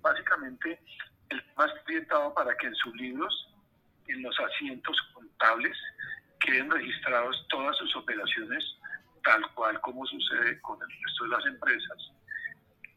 [0.00, 0.80] básicamente,
[1.30, 3.54] el tema está orientado para que en sus libros,
[4.06, 5.76] en los asientos contables,
[6.40, 8.64] queden registrados todas sus operaciones,
[9.24, 12.12] tal cual como sucede con el resto de las empresas,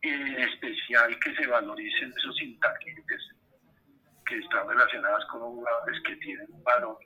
[0.03, 3.21] en especial que se valoricen esos intangibles
[4.25, 6.97] que están relacionadas con jugadores que tienen un valor,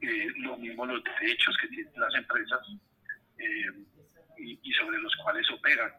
[0.00, 2.60] eh, lo mismo los derechos que tienen las empresas
[3.38, 3.84] eh,
[4.38, 5.92] y sobre los cuales operan.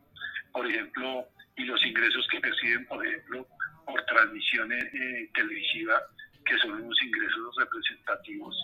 [0.51, 3.47] Por ejemplo, y los ingresos que perciben, por ejemplo,
[3.85, 6.03] por transmisiones eh, televisivas,
[6.45, 8.55] que son unos ingresos representativos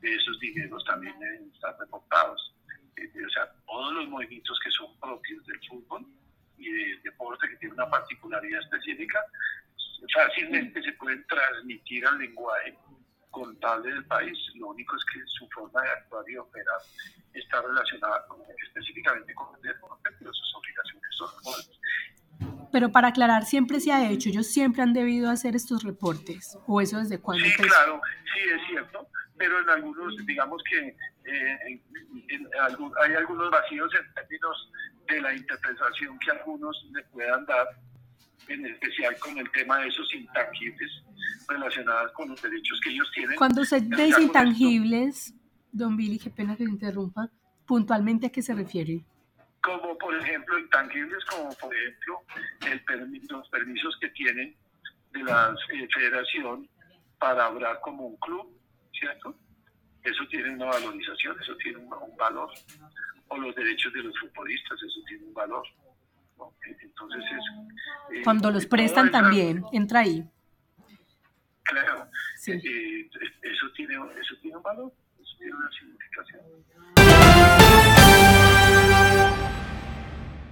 [0.00, 2.54] de esos dineros también deben estar reportados.
[2.96, 6.06] o sea, todos los movimientos que son propios del fútbol
[6.56, 9.24] y del deporte que tiene una particularidad específica,
[10.14, 12.76] fácilmente se pueden transmitir al lenguaje
[13.30, 14.36] contable del país.
[14.54, 16.80] Lo único es que su forma de actuar y operar
[17.34, 18.24] está relacionada
[18.66, 21.28] específicamente con el deporte, pero sus obligaciones son
[22.72, 26.80] Pero para aclarar, siempre se ha hecho, ellos siempre han debido hacer estos reportes, o
[26.80, 27.44] eso desde cuándo?
[27.44, 28.00] Sí, claro,
[28.32, 31.80] sí, es cierto, pero en algunos, digamos que eh,
[33.02, 34.70] hay algunos vacíos en términos
[35.08, 37.66] de la interpretación que algunos le puedan dar,
[38.48, 40.90] en especial con el tema de esos intangibles
[41.48, 43.36] relacionados con los derechos que ellos tienen.
[43.36, 45.34] Cuando se dice intangibles,
[45.72, 47.30] don Billy, qué pena que me interrumpa,
[47.66, 49.04] puntualmente a qué se refiere?
[49.62, 52.20] Como por ejemplo intangibles, como por ejemplo
[52.66, 54.56] el los permisos que tienen
[55.12, 56.68] de la eh, federación
[57.18, 58.58] para hablar como un club,
[58.98, 59.36] ¿cierto?
[60.02, 62.50] Eso tiene una valorización, eso tiene un, valor.
[63.28, 65.66] O los derechos de los futbolistas, eso tiene un valor.
[66.82, 68.16] Entonces es...
[68.16, 70.24] Eh, Cuando los prestan también, entra ahí.
[71.64, 72.52] Claro, sí.
[72.52, 73.10] Eh,
[73.42, 77.29] eso, tiene, eso tiene un valor, eso tiene una significación.